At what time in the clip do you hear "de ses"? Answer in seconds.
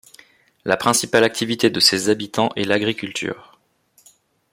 1.69-2.09